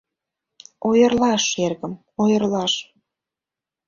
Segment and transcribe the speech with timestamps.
[0.87, 2.73] Ойырлаш, эргым, ойырлаш...